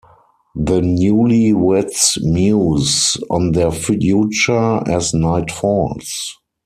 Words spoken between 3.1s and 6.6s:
on their future as night falls.